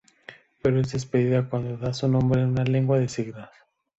Pero 0.63 0.79
es 0.79 0.93
despedida 0.93 1.47
cuando 1.47 1.77
da 1.77 1.93
su 1.93 2.07
nombre 2.07 2.41
en 2.41 2.47
una 2.47 2.63
lengua 2.63 2.97
de 2.97 3.07
signos. 3.07 3.47